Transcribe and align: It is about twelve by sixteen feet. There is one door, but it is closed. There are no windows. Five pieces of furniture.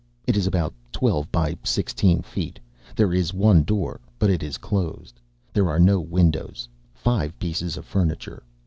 It 0.25 0.35
is 0.35 0.47
about 0.47 0.73
twelve 0.91 1.31
by 1.31 1.55
sixteen 1.63 2.23
feet. 2.23 2.57
There 2.95 3.13
is 3.13 3.35
one 3.35 3.61
door, 3.61 4.01
but 4.17 4.31
it 4.31 4.41
is 4.41 4.57
closed. 4.57 5.19
There 5.53 5.69
are 5.69 5.77
no 5.79 5.99
windows. 5.99 6.67
Five 6.95 7.37
pieces 7.37 7.77
of 7.77 7.85
furniture. 7.85 8.41